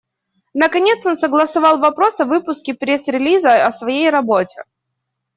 Наконец, 0.55 1.05
он 1.05 1.15
согласовал 1.15 1.77
вопрос 1.77 2.19
о 2.19 2.25
выпуске 2.25 2.73
пресс-релиза 2.73 3.63
о 3.63 3.69
своей 3.69 4.09
работе. 4.09 4.63